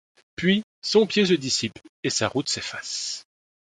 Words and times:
Puis 0.35 0.63
son 0.81 1.05
pied 1.05 1.27
se 1.27 1.33
dissipe 1.33 1.75
et 2.03 2.09
sa 2.09 2.27
route 2.27 2.49
s’efface; 2.49 3.23